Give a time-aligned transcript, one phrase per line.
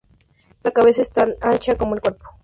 [0.63, 2.25] La cabeza es tan ancha como el cuerpo.